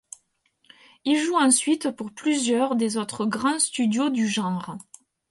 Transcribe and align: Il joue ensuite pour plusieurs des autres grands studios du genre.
Il 1.05 1.15
joue 1.19 1.35
ensuite 1.37 1.91
pour 1.91 2.11
plusieurs 2.11 2.75
des 2.75 2.97
autres 2.97 3.27
grands 3.27 3.59
studios 3.59 4.09
du 4.09 4.27
genre. 4.27 4.75